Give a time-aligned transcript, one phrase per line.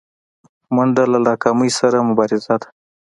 [0.75, 2.67] منډه له ناکامۍ سره مبارزه ده